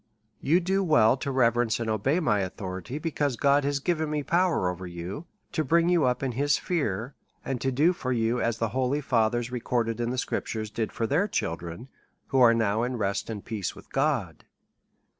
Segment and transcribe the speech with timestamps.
[0.39, 4.67] You do well to reverence and obey my authority, because God has given me power
[4.71, 7.13] over you, to bring you up in his fear,
[7.45, 11.05] and to do for you as the holy fa thers recorded in Scripture did for
[11.05, 11.87] their children,
[12.29, 14.43] who are now in rest and peace with God.